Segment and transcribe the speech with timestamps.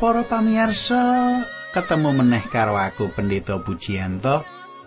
[0.00, 1.44] Para pamirsa,
[1.76, 4.40] ketemu meneh karo aku Pendeta Pujiyanto.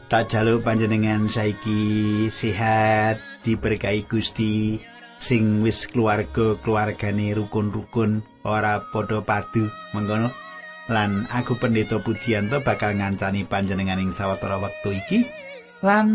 [0.09, 4.81] Tak jaluk panjenengan saiki sehat, diberkahi Gusti,
[5.21, 10.33] sing wis keluarga-keluargane rukun-rukun ora padha padu mengkono.
[10.89, 15.29] Lan aku Pendeta Pujiyanto bakal ngancani panjenengan ing sawetara wektu iki
[15.85, 16.09] lan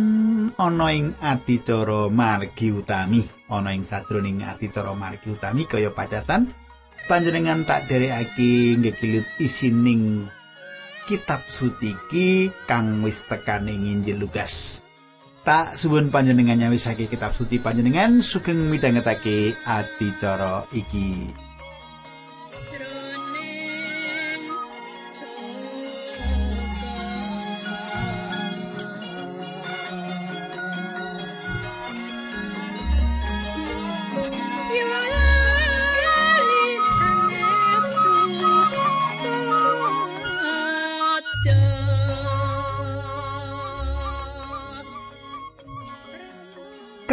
[0.59, 6.51] ana ing adicara margi utami, ana ing sadroning adicara margi utami kaya padatan
[7.09, 10.29] panjenengan tak derekake ngekilut isining
[11.09, 14.85] kitab suci iki kang wis tekan ing Injil Lukas.
[15.41, 21.48] Tak suwun panjenengan nyawisake kitab suci panjenengan sugeng midhangetake adicara iki.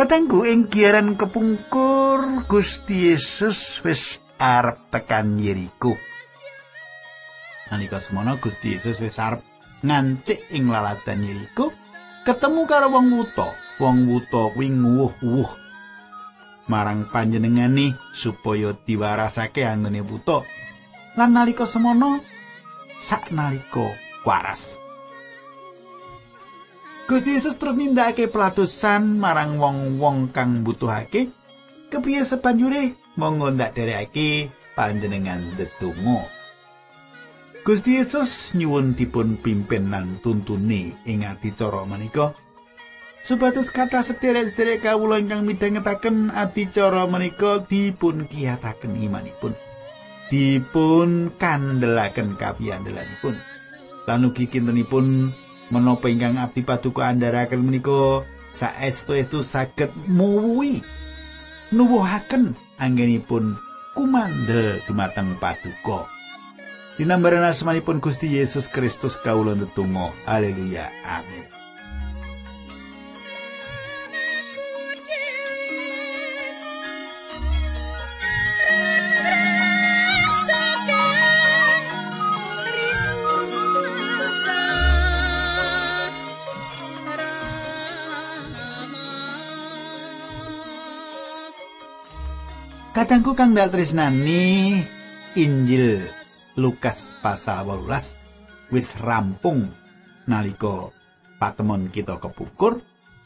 [0.06, 5.98] Katengku ing giaran kepungkur Gusti Yesus wis arep tekan Yeriko.
[7.74, 9.42] Nalika semono Gusti Yesus wis arep
[9.82, 11.74] ngancik ing lalatan Yeriko,
[12.22, 13.50] ketemu karo wong wuta.
[13.82, 15.50] Wong wuta kuwi nguwuh-uwuh
[16.70, 20.46] marang panjenengane supaya diwarasake anggone wuta.
[21.18, 22.22] Lan nalika semono
[23.02, 24.85] sak nalika waras.
[27.06, 31.30] Gusti Yesus terus nindakake pelatusan marang wong-wong kang mbutuhake.
[31.94, 36.26] Kepiye sebanjure monggo ndak derekake panjenengan ndedonga.
[37.62, 42.34] Gusti Yesus nyuwun dipun pimpin lan tuntuni ing adicara menika.
[43.22, 49.54] Supados kata sederek-sederek kawula ingkang midhangetaken adicara menika dipun kiyataken imanipun.
[50.34, 53.38] Dipun kandelaken kapiyandelanipun.
[54.10, 55.30] Lan ugi kintenipun
[55.74, 58.26] menapa ingkang abdi paduka andharaken menika?
[58.56, 60.80] Saestu-estu saged muwi
[61.76, 63.60] nuwuhaken anggenipun
[63.92, 66.08] kumandel dumateng paduka.
[66.96, 70.16] Dinambaran asmanipun Gusti Yesus Kristus kawula ndedonga.
[70.24, 70.88] Haleluya.
[71.04, 71.65] Amin
[92.96, 94.80] Kadangku kang dal tresnani
[95.36, 96.00] Injil
[96.56, 99.68] Lukas pasal 18 wis rampung
[100.32, 100.96] nalika
[101.36, 102.80] patemon kita kepukur.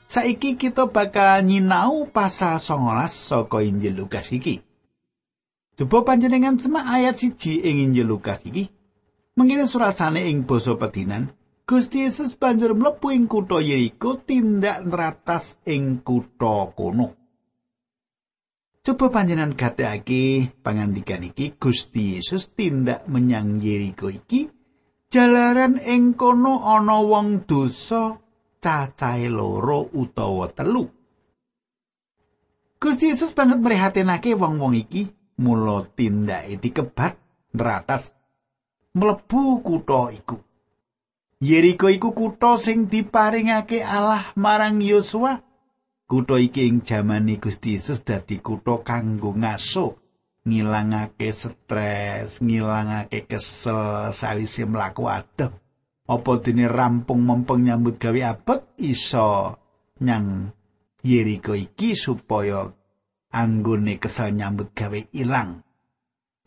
[0.10, 4.58] Saiki kita bakal nyinau pasal 19 saka Injil Lukas iki.
[5.78, 8.74] Dupa panjenengan semak ayat siji ing Injil Lukas iki.
[9.38, 11.30] Mengene surasane ing basa pedinan,
[11.70, 17.19] Gusti Yesus banjur mlebu ing kutha Yeriko tindak nratas ing kutha kono.
[18.90, 24.50] Coba panjenengan gatekake pangandikan iki Gusti Yesus tindak menyang Yeriko iki
[25.14, 28.18] jalaran ing kono ana wong dosa
[28.58, 30.90] cacahe loro utawa telu.
[32.82, 37.14] Gusti Yesus banget merihatinake wong-wong iki mula tindake dikebat
[37.54, 38.18] neratas
[38.98, 40.42] mlebu kutha iku.
[41.38, 45.46] Yeriko iku kutha sing diparingake Allah marang Yosua
[46.10, 50.02] Kutha iki ing jamane Gusti Yesus dadi kutha kanggo ngaso,
[50.42, 55.54] ngilangake stres, ngilangake kesel sawise mlaku adep.
[56.10, 59.54] Apa dene rampung mempeng nyambut gawe abet iso
[60.02, 60.50] nyang
[61.06, 62.66] Yeriko iki supaya
[63.30, 65.62] anggone kesel nyambut gawe ilang.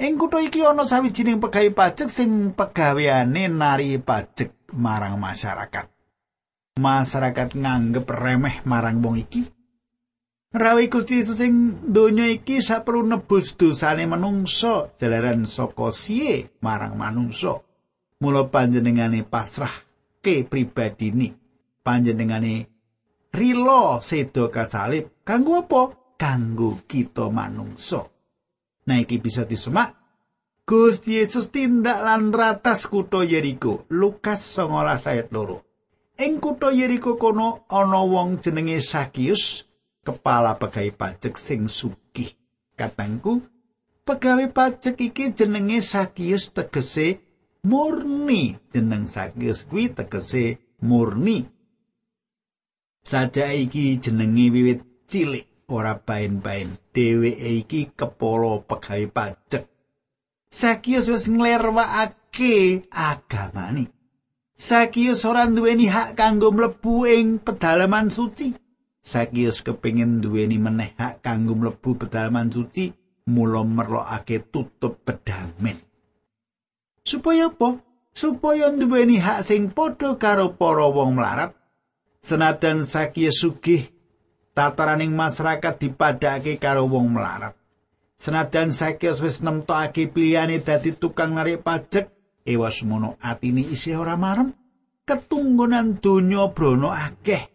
[0.03, 5.87] Ing kutha iki ana sawijining pegawe pajak sing pegaweane nari pajak marang masyarakat.
[6.81, 9.45] Masyarakat nganggep remeh marang wong iki.
[10.53, 17.61] Rawi Gusti Yesus ing donya iki saperlu nebus dosane manungsa jalaran saka siye marang manungsa.
[18.21, 19.73] Mula panjenengane pasrah
[20.21, 21.33] ke pribadini.
[21.83, 22.69] Panjenengane
[23.33, 25.83] rilo sedo kasalib kanggo apa?
[26.21, 28.07] Kanggo kita manungsa.
[28.87, 29.99] Nah iki bisa disemak
[30.63, 33.89] Gusti Yesus tindak lan ratas kutha Yeriko.
[33.91, 35.72] Lukas 19 ayat 2.
[36.21, 39.65] Ing kutha Yeriko kono ana wong jenenge Sakius,
[40.05, 42.37] kepala pegawai pajak sing sugih.
[42.77, 43.41] Katangku,
[44.05, 47.25] pegawai pajak iki jenenge Sakius tegese
[47.65, 48.61] murni.
[48.69, 51.49] Jeneng Sakius kuwi tegese murni.
[53.03, 56.77] Saja iki jenenge wiwit cilik ora bain-bain.
[56.93, 59.65] Dheweke iki kepala pegawai pajak.
[60.53, 64.02] Sakius wis nglerwakake agamane.
[64.63, 68.55] Sakius ora duweni hak kanggo mlebu ing pedalaman suci.
[69.03, 72.95] Sakius kepingin duweni meneh hak kanggo mlebu pedalaman suci,
[73.27, 75.83] mula merlokake tutup pedamen.
[77.03, 77.83] Supaya apa?
[78.15, 81.59] Supaya duweni hak sing padha karo para wong melarat.
[82.23, 83.91] Senajan Sakius sugih,
[84.55, 87.59] tataraning masyarakat dipadhake karo wong melarat.
[88.15, 92.15] Senajan Sakius wis nemtokake pilihane dadi tukang narik pajak,
[92.45, 94.53] ewas mono atine isih ora marem.
[95.03, 97.51] Ketunggunan donya brono akeh.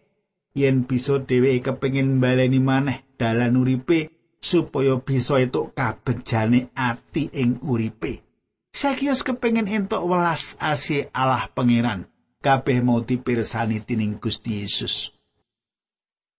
[0.56, 8.24] Yen bisa dheweke kepengin baleni maneh dalan uripe supaya bisa entuk kabejane ati ing uripe.
[8.72, 12.08] Sakius kepengin entuk welas asih Allah pangeran.
[12.38, 15.10] Kabeh mau dipirsani tining Gusti Yesus.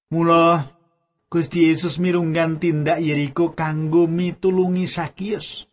[0.10, 0.66] Mula
[1.30, 5.69] Gusti Yesus mirunggan tindak Yeriko kanggo mitulungi Sakius.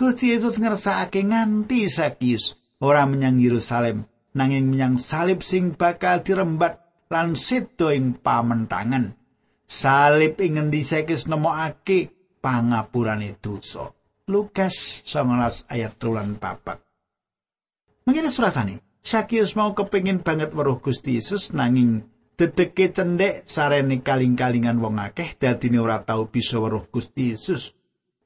[0.00, 6.80] Gusti Yesus ngersakake nganti Sakius ora menyang Yerusalem nanging menyang salib sing bakal dirembat
[7.12, 9.12] lan sedo ing pamentangan.
[9.68, 13.92] Salib ing ngendi Sakius nemokake pangapurane dosa.
[14.24, 16.80] Lukas 19 ayat 3 papat.
[18.08, 22.08] Mengene surasane, Sakius mau kepingin banget weruh Gusti Yesus nanging
[22.40, 27.76] dedeke cendek sarene kaling-kalingan wong akeh dadine ora tau bisa weruh Gusti Yesus.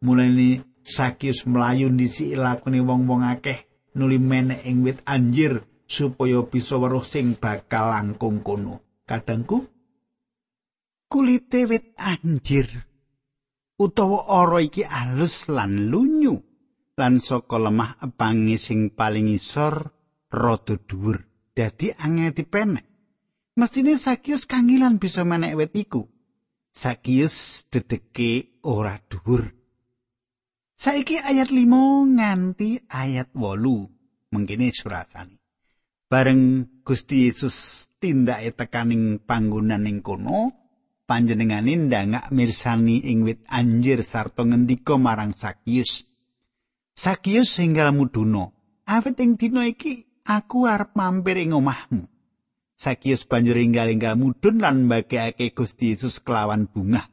[0.07, 3.65] Mulane Sakius mlayu ndisi lakune wong-wong akeh
[3.97, 8.85] nuli menek ing wit anjir supaya bisa weruh sing bakal langkung kono.
[9.09, 9.65] Kadangku
[11.09, 12.69] kulite wit anjir
[13.81, 16.37] utawa ora iki alus lan lunyu
[17.01, 19.91] lan saka lemah epangi sing paling isor
[20.31, 21.19] rada dhuwur
[21.57, 22.87] dadi angel dipenek
[23.55, 26.11] Mestine Sakius kangilan bisa menek wet iku.
[26.75, 29.55] Sakius dedeke ora dhuwur.
[30.85, 35.41] Saiki ayat 5 nganti ayat 8 mengkene surasane.
[36.13, 40.53] Bareng Gusti Yesus tindake tekaning panggonan ing kono,
[41.09, 46.05] panjenengane ndangak mirsani ing wit anjir sarta ngendika marang Sakius.
[46.93, 48.53] Sakius singgal muduna,
[48.85, 52.05] awit ing dina iki aku arep mampir ing omahmu.
[52.77, 57.09] Sakius banjur enggal-enggal mudhun lan mbagekake Gusti Yesus kelawan bunga.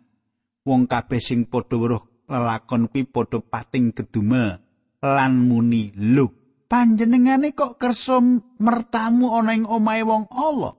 [0.68, 4.64] Wong kabeh sing padha weruh lelakon kuwi padha pating gedumel
[5.04, 6.32] lan muni, "Lho,
[6.72, 8.24] panjenengane kok kersa
[8.64, 10.74] mertamu ana ing omahe wong Allah?"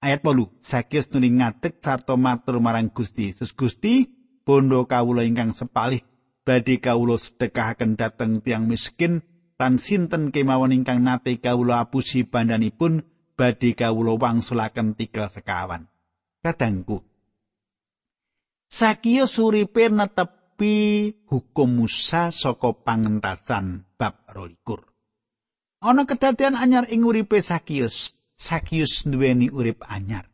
[0.00, 0.52] Ayat 8.
[0.60, 4.04] Sakius nuli ngadeg sarta matur marang Gusti Yesus, "Gusti,
[4.44, 6.04] bondo kawula ingkang sepalih
[6.44, 9.24] badhe kawula sedekahaken dhateng tiang miskin
[9.56, 13.00] lan sinten kemawon ingkang nate kawula apusi bandanipun
[13.34, 15.88] badhe kawula wangsulaken tikel sekawan.
[16.44, 17.00] Kadangku.
[18.74, 24.82] Sakiyo suripe netepi hukum Musa saka pangentasan bab 22.
[25.78, 28.18] Ana kedadian anyar ing uripe Sakius.
[28.34, 30.26] Sakius duweni urip anyar.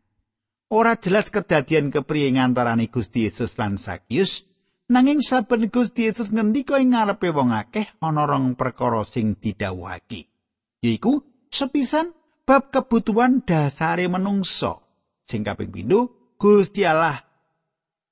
[0.72, 4.48] Ora jelas kedadian kepriye ngantarane Gusti Yesus lan Sakius,
[4.88, 10.32] nanging saben Gusti Yesus ngendika ing ngarepe wong akeh ana rong perkara sing didhawuhake.
[10.80, 12.16] Yaiku sepisan
[12.48, 14.80] bab kebutuhan dasare menungso.
[15.28, 17.29] Sing kaping pindho, Gusti Allah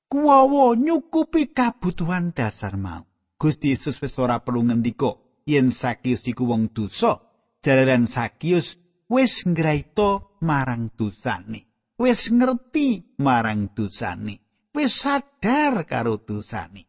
[0.08, 3.04] kuwawa nyukupi kabutuhan dasar mau.
[3.38, 5.14] Gusti Yesus wis ora perlu ngendika
[5.46, 7.22] yen Sakius iku wong dosa.
[7.62, 11.92] Jalaran Sakius wis ngraita marang dosane.
[12.00, 14.66] Wis ngerti marang dosane.
[14.74, 16.88] Wis sadar karo dosane.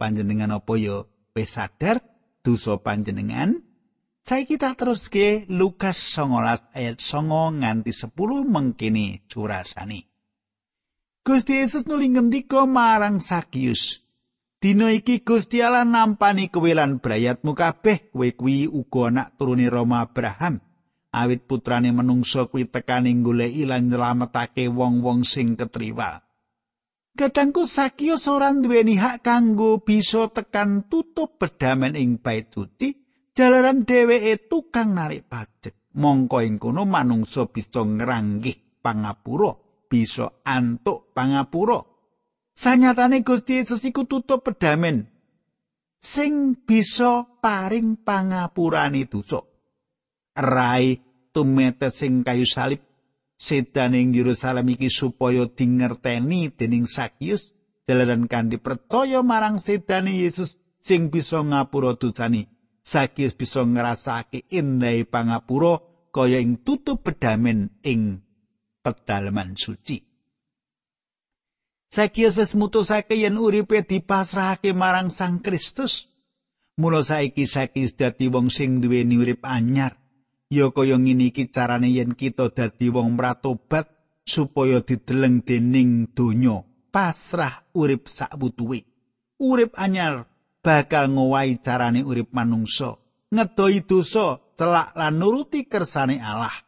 [0.00, 1.04] Panjenengan apa ya
[1.36, 2.00] wis sadar
[2.40, 3.60] dosa panjenengan?
[4.26, 8.10] Saiki kita teruske Lukas 19 ayat 9 nganti 10
[8.42, 10.15] mengkini curasane.
[11.26, 13.98] Gusti Yesus nuli ngendika marang Sakius,
[14.62, 20.06] Dina iki Gusti Allah nampani kowe lan brayatmu kabeh, kowe kuwi uga anak turune Roma
[20.06, 20.62] Abraham.
[21.10, 26.22] Awit putrane menungso kuwi tekani goleki lan nyelametake wong-wong sing ketriwal.
[27.18, 32.94] Kadangku Sakius ora duweni hak kanggo bisa tekan tutup bedamen ing bait suci,
[33.34, 41.82] jalaran dheweke tukang narik pajak mongko ing kono manungsa bisa ngranggih pangapura bisa antuk pangapura.
[42.56, 45.12] Sanyatane Gusti Yesus iku tutup pedamen
[46.06, 49.42] sing bisa paring pangapurane dosa
[50.38, 51.02] rai
[51.34, 52.78] tumete sing kayu salib
[53.36, 57.52] sedane ing Yerusalem iki supaya dingerteni dening Sakyus
[57.84, 62.48] jalaran kanthi percaya marang sedane Yesus sing bisa ngapura dosane
[62.86, 65.82] Sakius bisa ngrasake indai pangapura
[66.14, 68.22] kaya ing tutup pedamen ing
[68.86, 69.98] pedalaman suci.
[71.90, 76.06] Sakius wis mutusake yen uripe dipasrahake marang Sang Kristus.
[76.78, 79.98] Mula saiki Sakius dadi wong sing duweni urip anyar.
[80.46, 83.90] Ya kaya ngene iki carane yen kita dadi wong mratobat
[84.22, 86.62] supaya dideleng dening donya,
[86.94, 88.86] pasrah urip sakbutuhe.
[89.42, 90.30] Urip anyar
[90.62, 92.98] bakal ngowahi carane urip manungsa,
[93.30, 96.65] ngedohi dosa, celak lan nuruti kersane Allah.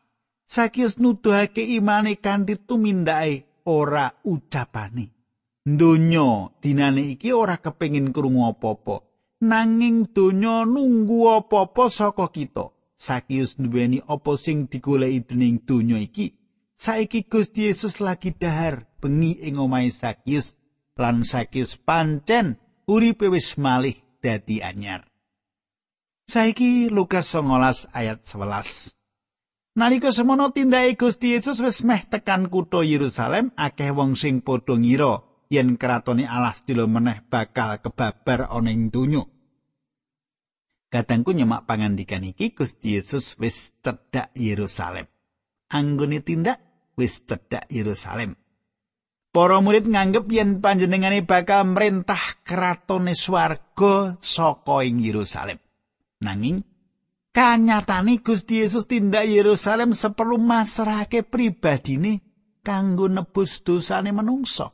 [0.49, 5.12] Sakius nuduhake imane kanthi tumindake ora ucapane.
[5.69, 9.09] Donya dinane iki ora kepengin krungu apa-apa.
[9.38, 12.75] nanging donya nunggu apa-apa saka kita.
[12.99, 16.35] Sakius duweni apa sing digoleki dening donya iki.
[16.78, 20.59] Saiki Gusti Yesus lagi dahar bengi ing omahe Sakius
[20.99, 22.59] lan Sakius pancen
[22.90, 25.07] uripe wis malih dadi anyar.
[26.26, 28.98] Saiki Lukas 19 ayat 11.
[29.78, 35.23] Nalika semono tindake Gusti Yesus wis meh tekan kutha Yerusalem, akeh wong sing padha ngira
[35.54, 39.23] yen kratone Allah sedilo meneh bakal kebabar ana ing donya.
[40.90, 45.06] Kadangku nyemak pangandikan iki Gusti Yesus wis cedhak Yerusalem.
[45.70, 46.58] Anggone tindak
[46.99, 48.35] wis cedhak Yerusalem.
[49.30, 55.62] Para murid nganggep yen panjenengane bakal merintah kratone swarga saka ing Yerusalem.
[56.18, 56.66] Nanging
[57.32, 62.20] kanyatane Gusti Yesus tindak Yerusalem seperlu masrahake pribadine
[62.66, 64.73] kanggo nebus dosane manungsa.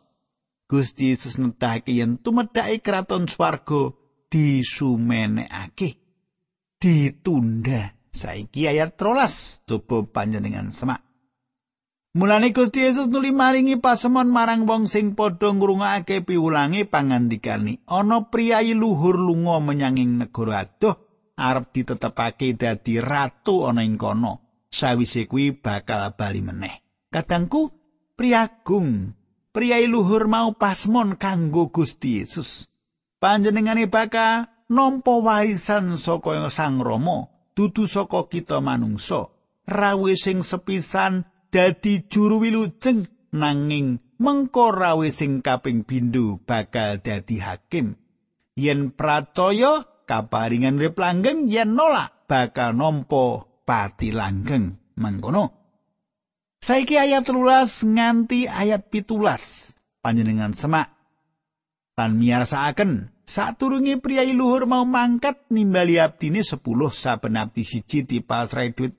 [0.65, 3.93] Gusti Yesus nedhake yen tumedhake kraton swarga
[4.33, 6.01] disumenekake.
[6.81, 7.95] Ditunda.
[8.15, 11.03] Saiki ayat trolas coba panjenengan semak.
[12.15, 17.83] Mulane Gusti Yesus nuli maringi pasemon marang wong sing padha ngrungokake piwulange pangandikane.
[17.91, 21.04] Ana priyayi luhur lunga menyanging negara adoh
[21.35, 27.71] arep ditetepake dadi ratu ana ing kono sawise kuwi bakal bali meneh kadangku
[28.15, 29.15] priagung
[29.55, 32.67] priyayi luhur mau pasmon kanggo Gusti Yesus.
[33.23, 39.31] Panjenengane bakal nampa warisan saka Sang Rama, dudu saka kita manungsa.
[39.65, 47.97] Rawe sing sepisan dadi juru wilujeng nanging mengko rawe sing kaping bindu bakal dadi hakim.
[48.59, 54.81] Yen pracaya kaparingan urip langgeng yen nolak bakal nampa pati langgeng.
[54.95, 55.51] Mangkono.
[56.63, 60.95] Saiki ayat 13 nganti ayat pitulas panjenengan semak
[61.97, 66.61] lan miyarsaaken saturunge priyayi luhur mau mangkat nimbali abdine 10
[66.93, 68.97] saben abdi siji dipasrai duit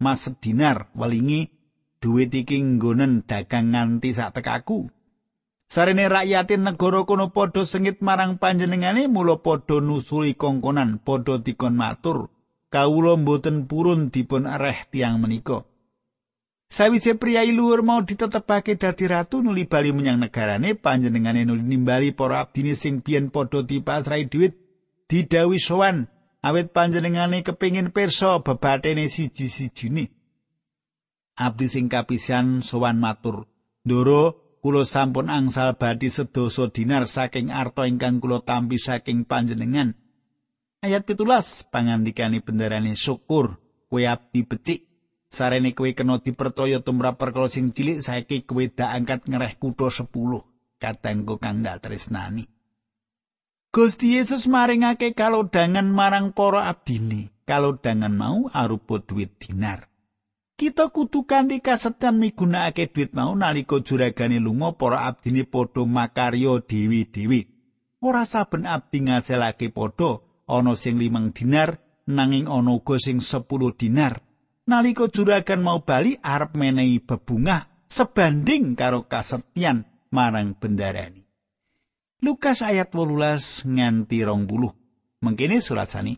[0.00, 1.52] mas dinar welingi
[2.00, 4.92] duit iki nggonen dagang nganti sak tekaku
[5.68, 12.30] Sarene rakyatin negara kono padha sengit marang panjenengane mula padha nusuli kongkonan padha dikon matur.
[12.70, 15.66] Kawula mboten purun dipun areh tiang menika.
[16.66, 22.42] Sawise priyayi luhur mau ditetepake dadi ratu nuli bali menyang negarane panjenengane nuli nimbali para
[22.42, 24.54] abdine sing biyen padha dipasrai dhuwit
[25.10, 26.06] didawi sowan.
[26.46, 30.14] Awit panjenengane kepingin pirsa bebatene siji-sijine.
[31.34, 33.50] Abdi sing kapisan sowan matur.
[33.82, 39.94] Ndoro kula sampun angsal badhe sedasa dinar saking arta ingkang kula tampi saking panjenengan.
[40.82, 44.90] Ayat 17 pangandikane bendarane syukur kowe abdi becik.
[45.30, 50.10] Sarene kowe kena dipercaya tumrap perkara sing cilik saiki kowe dak angkat ngereh kutha 10
[50.82, 52.50] katenggo kang dak tresnani.
[53.70, 59.86] Gusti Yesus maringake kalodhangan marang para abdine kalodhangan mau arupa duit dinar
[60.56, 67.44] Kita kudu kanthi kasetan migunakake duit mau nalika juragane lunga para abdine padha makarya dewi-dewi.
[68.00, 71.76] Ora saben abdi ngasilake padha, ana sing limang dinar
[72.08, 73.44] nanging ana uga sing 10
[73.76, 74.24] dinar.
[74.66, 81.22] nalika juragan mau bali arep menehi bebungah sebanding karo kasetyan marang bendarani.
[82.24, 84.74] Lukas ayat 18 nganti rong buluh.
[85.22, 86.16] Mengkini surasani.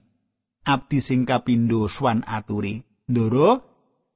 [0.64, 2.80] Abdi sing kapindo swan aturi.
[3.08, 3.67] Ndoro,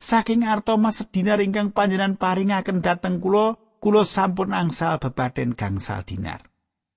[0.02, 6.42] saking arto mas dinar ingkang panjenan paringaken dateng kulo, kulo sampun angsal bebaden gangsal dinar.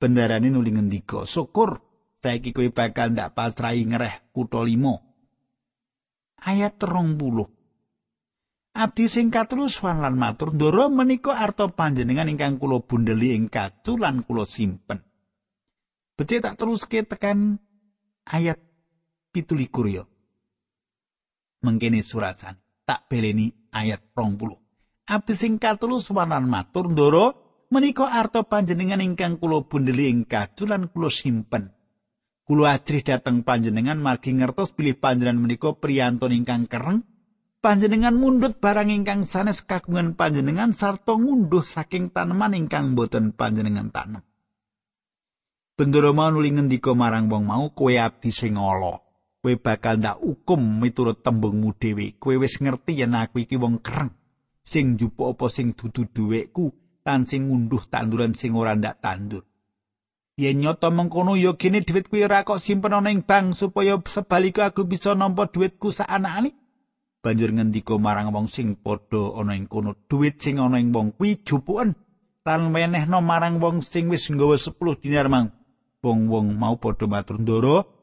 [0.02, 1.78] Bendarani nuli ngendika, syukur,
[2.20, 5.06] saiki kowe bakal ndak pasrahi ngereh kutha limo.
[6.46, 7.48] ayat terong puluh.
[8.76, 14.28] Abdi sing katerus lan matur ndoro menika arta panjenengan ingkang kula bundeli ing kacu lan
[14.28, 15.00] kula simpen.
[16.20, 17.56] Becik tak teruske tekan
[18.28, 18.60] ayat
[19.32, 20.04] pitulikur yo.
[21.64, 24.56] Mengkene surasan tak beleni ayat rong puluh.
[25.06, 27.26] Abdi sing katerus lan matur ndoro
[27.70, 31.74] menika arta panjenengan ingkang kula bundeli ing kacu lan kula simpen.
[32.46, 37.02] Kula ajrih dhateng panjenengan margi ngertos pilih panjenengan menika priyantun ingkang kereng.
[37.62, 44.22] Panjenengan mundut barang ingkang sanes kagungan panjenengan sarta ngunduh saking taneman ingkang boten panjenengan tanem.
[45.74, 49.05] Bendoro mau nuli ngendika marang wong mau kowe abdi sing ala.
[49.46, 52.18] Kowe bakal ndak hukum miturut tembungmu dhewe.
[52.18, 54.10] Kowe wis ngerti yen aku iki wong kereng
[54.66, 56.74] sing njupuk apa sing dudu dhuwitku
[57.06, 59.46] lan sing ngunduh tanduran sing ora ndak tandur.
[60.42, 64.74] Yen nyoto mengkono ya gene dhuwit kuwi ora kok simpen ana ing bank supaya sebaliknya
[64.74, 66.58] aku bisa nampa dhuwitku saanakane.
[67.22, 71.46] Banjur ngendika marang wong sing padha ana ing kono, dhuwit sing ana ing wong kuwi
[71.46, 71.94] jupuken
[72.42, 75.54] lan menehno marang wong sing wis nggawa 10 dinar mang.
[76.02, 77.95] Wong-wong mau padha matur ndoro,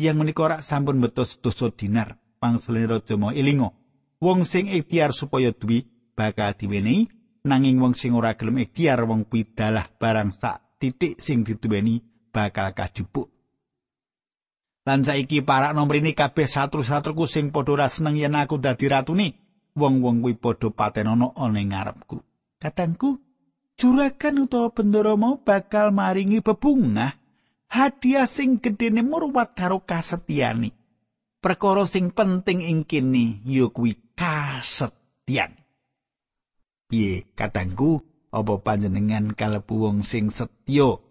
[0.00, 2.16] tiyang menika ora sampun betos dosa dinar.
[2.40, 3.76] Pangsulane raja mau elingo.
[4.16, 5.84] Wong sing ikhtiar supaya duwi
[6.16, 7.04] bakal diwenehi
[7.44, 12.00] nanging wong sing ora gelem ikhtiar wong kuwi dalah barang sak titik sing dituweni
[12.32, 13.28] bakal kajupuk.
[14.88, 19.36] Lan saiki para nomor kabeh satru-satruku sing padha ora seneng yen aku dadi ratune.
[19.76, 22.16] Wong-wong kuwi padha patenono ana ngarepku.
[22.56, 23.20] Katangku,
[23.76, 27.19] juragan utawa bendara mau bakal maringi bebungah
[27.70, 30.74] hadiah sing gedene murwat karo kasetyani.
[31.40, 35.56] Perkara sing penting ing kene ya kuwi kasetyan.
[36.90, 41.02] Piye katangku, apa panjenengan kalebu wong sing setya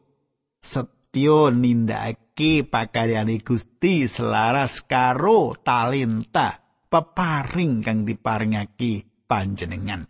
[0.63, 10.07] setya nindakake pakaryane Gusti selaras karo talenta peparing kang diparingake panjenengan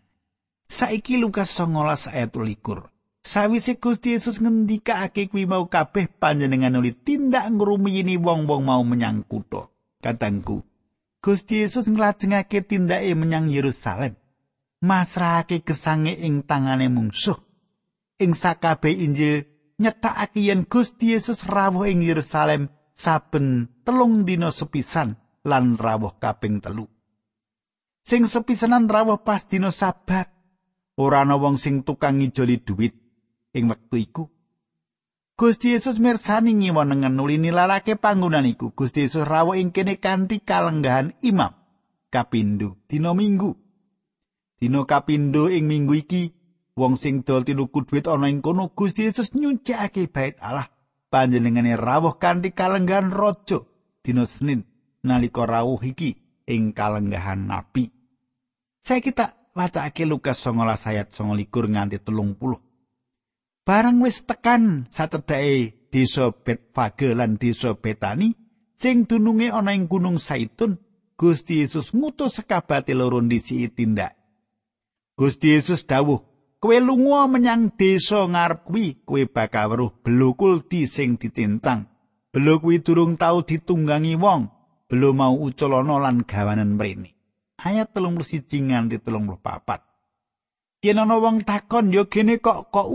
[0.70, 7.48] saiki Lukas 19 ayat 21 sawise Gusti Yesus ngendikake kuwi mau kabeh panjenengan nuli tindak
[7.52, 9.68] ngrumiyini wong-wong mau menyang kutha
[10.00, 10.64] katangku
[11.20, 14.16] Gusti Yesus nglajengake tindake menyang Yerusalem
[14.80, 17.36] masrahake gesange ing tangane mungsuh.
[18.20, 19.48] Ing sakabeh Injil
[19.80, 26.88] nyetakake yen Gusti Yesus rawuh ing Yerusalem saben telung dina sepisan lan rawuh kaping telu.
[28.04, 30.32] Sing sepisanan rawuh pas dina Sabat.
[31.00, 32.96] Ora ana wong sing tukang ngijoli dhuwit
[33.54, 34.24] ing wektu iku.
[35.40, 38.76] Gusti Yesus mirsani ngiwonengen nuli nilarake panggonan iku.
[38.76, 41.56] Gusti Yesus rawuh ing kene kanthi kalenggahan imam
[42.12, 43.56] kapindho dina Minggu.
[44.60, 46.36] Dina kapindho ing minggu iki,
[46.76, 50.68] wong sing dol tinuku dhuwit ana ing kono Gusti Yesus nyucikake bait Allah.
[51.10, 53.64] Panjenengane rawuh kanthi kalenggahan raja
[54.04, 54.68] dina Senin
[55.02, 57.88] nalika rawuh iki ing kalenggahan nabi.
[58.84, 62.69] Saya kita wacake Lukas 19 ayat 29 nganti 30.
[63.70, 68.34] Barang wis tekan sacedhake desa Betfage lan desa Betani
[68.74, 70.82] sing dununge ana ing Gunung Saitun,
[71.14, 74.18] Gusti Yesus ngutus sekabate loro ndisi tindak
[75.14, 76.18] Gusti Yesus dawuh,
[76.58, 81.86] "Kowe lunga menyang desa ngarep kuwi, kowe bakal weruh belo kulti sing ditintang.
[82.34, 84.50] Belo kuwi durung tau ditunggangi wong,
[84.90, 87.14] belo mau uculana lan gawanen mrene."
[87.62, 89.86] Ayat 31 nganti 34.
[90.82, 92.90] Yen ana wong takon, "Ya gene kok kok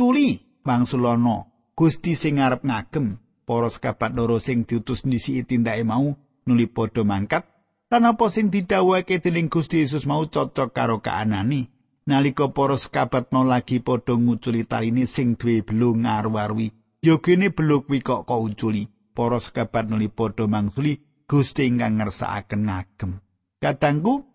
[0.00, 1.44] uculi?" Mangsulana,
[1.76, 6.16] Gusti sing ngarep ngagem, para sekabat loro sing diutus ndisi tindake mau
[6.48, 7.44] nuli padha mangkat
[7.90, 11.66] Lan apa sing didhawuhake dening Gusti Yesus mau cocok karo kaanani.
[12.06, 16.70] Nalika para sekabat mau lagi padha nguculi taline sing duwe belung ngaru-arwi,
[17.02, 18.86] ya kene beluk kuwi kok kok uculi.
[19.10, 23.10] Para sekabat nuli padha mangsuli Gusti ingkang ngersakaken ngagem.
[23.58, 24.29] Kadangku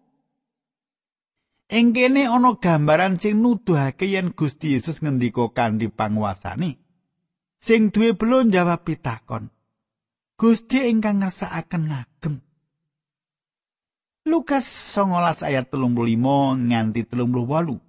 [1.65, 6.77] Ing kene ana gambaran sing nuduhake yen Gusti Yesus ngendika kanthi panguasane.
[7.57, 9.49] Sing duwe belum jawab pitakon.
[10.37, 12.35] Gusti ingkang ngersakaken ngagem.
[14.29, 17.81] Lukas 19 ayat 35 nganti 38.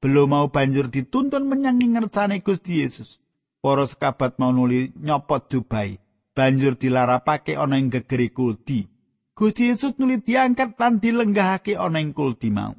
[0.00, 3.20] Belum mau banjur dituntun menyang ngersane Gusti Yesus.
[3.60, 6.00] Para sekabat mau nuli nyopot jubai.
[6.32, 8.88] Banjur dilarapake ana ing gegeri kulti.
[9.36, 12.72] Gusti Yesus nuli diangkat lan dilenggahake ana ing kulti mau.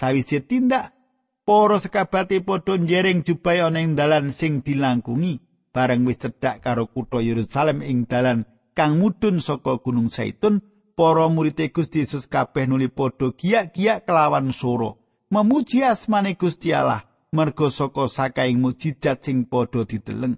[0.00, 0.96] Sawise tindak,
[1.44, 5.44] para sekabate padha njering jubai ana ing dalan sing dilangkungi.
[5.76, 10.64] Bareng wis cedhak karo kutha Yerusalem ing dalan kang mudhun saka Gunung Saitun,
[11.00, 15.00] para murid Gusti Yesus kabeh nuli padha giyak-giyak kelawan soro
[15.32, 20.36] memuji asmane Gusti Allah merga saka sakaing mujizat sing padha dideleng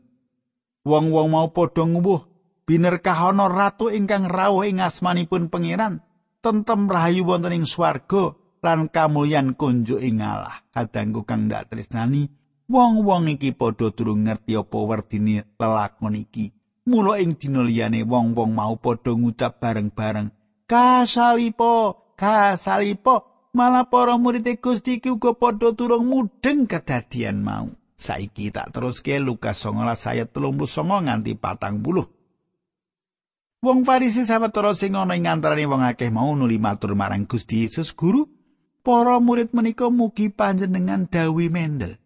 [0.87, 2.31] wong-wong mau padha nguwuh
[2.63, 5.99] binerkah ana ratu ingkang rawuh ing asmanipun pangeran?
[6.43, 12.31] Tentem rahayu wonten ing swarga lan kamulyan kunjuk ing Allah kadangku kang ndak tresnani
[12.71, 16.55] wong-wong iki padha durung ngerti apa werdine lelakon iki.
[16.87, 20.31] Mula ing dina liyane wong-wong mau padha ngucap bareng-bareng
[20.71, 27.69] kasalipo kasalipo malah para murid Gusti iki uga padha turung mudeng kedadian mau.
[28.03, 35.31] Saiki tak teruske Lukas 19 ayat 39 nganti 40 Wong Farisi sawetara sing ana ing
[35.31, 38.42] antaraning wong akeh mau nuli matur marang Gusti Yesus guru
[38.83, 42.03] para murid menika mugi panjenengan dawi mendel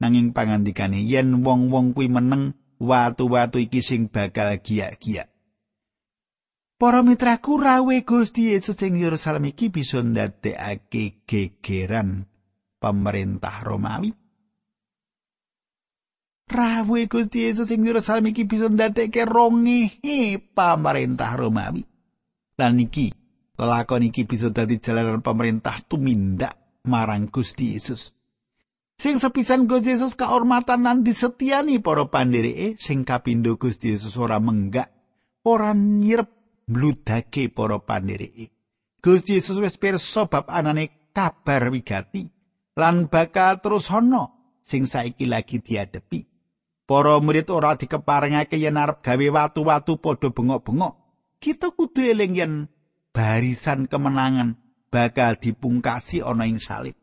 [0.00, 5.28] nanging pangandikane yen wong-wong kuwi meneng watu-watu iki sing bakal giyak-giyak.
[6.80, 12.24] Para mitraku rawe Gusti Yesus ing Yerusalem iki bisa ndadekake gegeran
[12.80, 14.16] pemerintah Romawi.
[16.48, 21.84] Rawe Gusti Yesus ing Yerusalem iki bisa ndadekake rongehe pemerintah Romawi.
[22.56, 23.12] Lan iki
[23.60, 26.56] lelakon iki bisa dadi jalanan pemerintah tumindak
[26.88, 28.16] marang Gusti Yesus.
[28.96, 34.88] Sing sepisan Gusti Yesus kahormatan lan disetiani para pandhereke sing kapindo Gusti Yesus ora menggak
[35.44, 36.28] ora nyirep
[36.64, 38.48] bludake para pandhereke.
[39.04, 42.28] Gusti Yesus wis pirsa bab anane kabar wigati
[42.80, 46.24] lan bakal terus ana sing saiki lagi diadepi.
[46.88, 50.94] Para murid ora dikeparengake yen arep gawe watu-watu padha bengok-bengok.
[51.38, 52.52] Kita kudu eling yen
[53.10, 54.58] barisan kemenangan
[54.90, 56.98] bakal dipungkasi ana ing salib.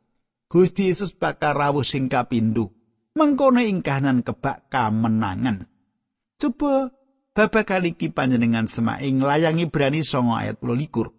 [0.48, 2.72] Gusti Yesus bakal rawuh sing kapindho.
[3.18, 5.68] Mengkono ing kahanan kebak kamenangan.
[6.38, 6.94] Coba
[7.34, 11.12] babagan iki panjenengan semaing layangi berani songo ayat 12.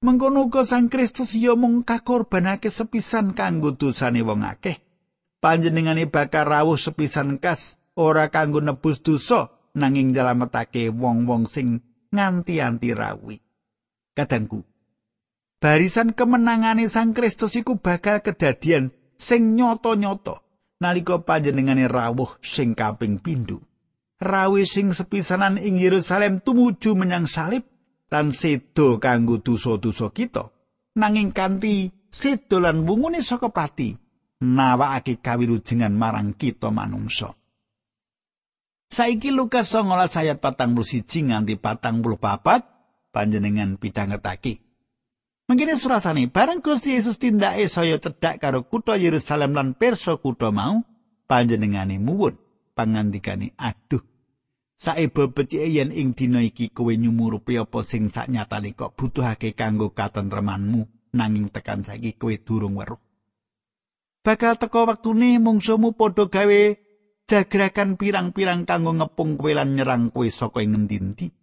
[0.00, 4.80] Mengkono uga Sang Kristus ya mung kakorbanake sepisan kanggo dosane wong akeh.
[5.40, 13.49] Panjenengane bakal rawuh sepisan kas ora kanggo nebus dosa nanging nyelametake wong-wong sing nganti-anti rawuh.
[14.16, 14.66] Kadangku,
[15.62, 23.60] barisan kemenangane Sang Kristus iku bakal kedadian sing nyoto-nyoto nalika panjenengane rawuh sing kaping pindho.
[24.20, 27.64] Rawi sing sepisanan ing Yerusalem tumuju menyang salib
[28.12, 30.52] lan sedo kanggo dosa-dosa kita.
[31.00, 33.96] Nanging kanthi sedo lan wungune saka pati
[34.44, 37.32] nawakake kawilujengan marang kita manungsa.
[38.90, 39.86] Saiki Lukas 19
[40.18, 42.79] ayat 41 nganti 44
[43.10, 44.62] panjenengan pidhangetake.
[45.50, 50.86] Mengkene surasane bareng Gusti Yesus tindake saya cedhak karo kutha Yerusalem lan perso kutha mau
[51.26, 52.38] panjenengane muwun
[52.78, 53.98] pangandikane aduh.
[54.78, 61.12] Saeba becike yen ing dina iki kowe nyumurupi apa sing saknyatane kok butuhake kanggo katentremanmu
[61.12, 63.02] nanging tekan saiki kowe durung weruh.
[64.22, 66.62] Bakal teka waktune mungsumu padha gawe
[67.26, 71.39] jagrakan pirang-pirang kanggo ngepung kowe lan nyerang kowe saka ing ngendi-endi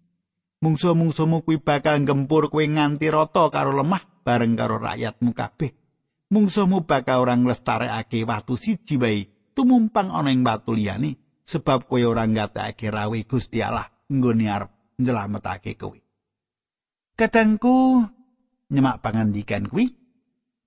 [0.58, 5.70] Mungsu-mungsumu kuwi bakal gempur kowe nganti rata karo lemah bareng karo rakyatmu kabeh.
[6.34, 12.26] Mungsumu bakal ora nglestarekake watu siji wae tumumpang ana ing watu liyane sebab kowe ora
[12.26, 16.02] ngatekake rawe Gusti Allah nggone arep nyelametake kowe.
[17.13, 18.02] Kadangku
[18.74, 19.93] nyemak pangandikan kuwi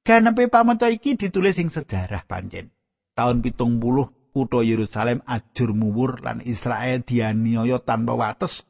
[0.07, 2.71] ganepe pamaca iki ditulis ing sejarah pancen.
[3.19, 8.70] Taun pitung puluh kutha Yerusalem ajur muwur lan Israel dianiaya tanpa wates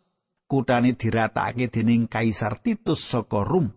[0.50, 3.70] kutane diratakake dening Kaisar Titus saka Rum.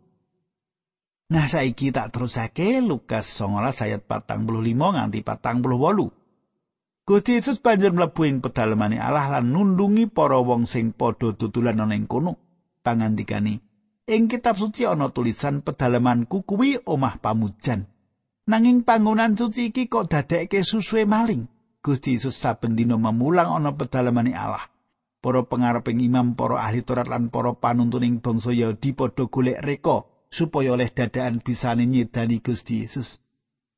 [1.29, 7.05] Nah saiki tak terusake Lukas 19 ayat 45 nganti 48.
[7.05, 11.93] Gusti Yesus banjur mlebu ing pedalemane Allah lan nundungi para wong sing padha tutulan ana
[11.93, 12.41] ing kono.
[12.83, 13.63] Pangandikane,
[14.09, 17.87] ing kitab suci ana tulisan pedalemanku kuwi omah pamujan.
[18.43, 21.47] Nanging panggonan suci iki kok dadekke susuwe maling.
[21.83, 24.72] Gusti Yesus saben dina memulang ana pedalemane Allah.
[25.23, 30.75] Para pengareping imam, para ahli Taurat lan para panuntuning bangsa Yahudi padha golek reka supaya
[30.75, 33.23] oleh dadaan bisane nyedani Gusti Yesus.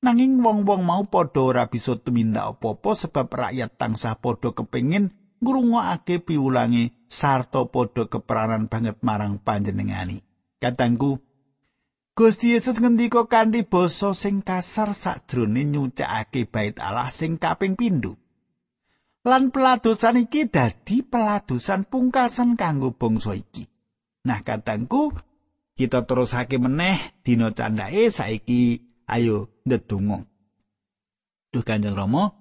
[0.01, 7.05] Nanging wong-wong mau padha ora bisa tumindak apa-apa sebab rakyat tansah padha kepengin ngrungokake piwulange
[7.05, 10.25] sarta padha keperanan banget marang panjenengani.
[10.57, 11.21] Katangku
[12.17, 18.17] Gusti Yesus ngendika kanthi basa sing kasar sakjroning nyucakake bait Allah sing kaping pindho.
[19.25, 23.65] Lan peladosan iki dadi peladosan pungkasan kanggo bangsa iki.
[24.25, 25.17] Nah, katangku
[25.73, 30.23] kita terusake meneh dina candake saiki ayo ndedonga.
[31.49, 32.35] Duh Kanjeng Rama,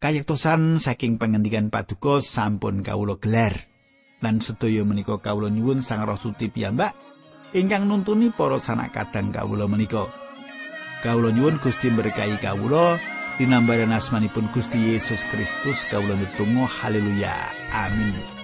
[0.00, 3.56] kayektosan saking pengendikan paduka sampun kawula gelar.
[4.20, 6.92] Lan sedaya menika kawula nyuwun Sang Roh Suci piyambak
[7.56, 10.04] ingkang nuntuni para sanak kadang kawula menika.
[11.00, 13.00] Kawula nyuwun Gusti berkahi kawula.
[13.40, 17.32] Dinambaran asmanipun Gusti Yesus Kristus kawula netunggal haleluya.
[17.72, 18.39] Amin